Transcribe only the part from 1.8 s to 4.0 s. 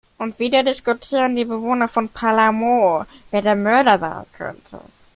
von Palermo, wer der Mörder